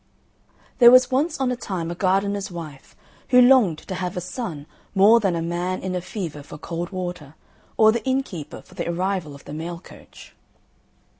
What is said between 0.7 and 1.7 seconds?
There was once on a